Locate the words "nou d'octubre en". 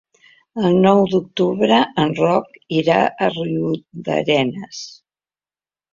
0.85-2.15